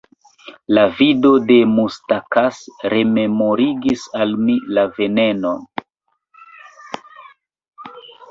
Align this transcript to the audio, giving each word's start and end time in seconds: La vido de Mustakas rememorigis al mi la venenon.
La 0.75 0.83
vido 0.99 1.31
de 1.49 1.57
Mustakas 1.73 2.61
rememorigis 2.93 4.07
al 4.25 4.33
mi 4.47 4.55
la 4.77 4.85
venenon. 4.95 5.63